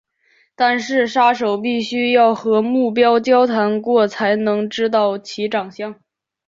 [0.55, 6.01] 但是杀手必须要和目标交谈过才能知道其长相。